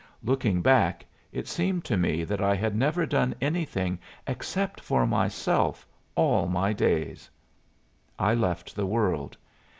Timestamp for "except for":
4.25-5.05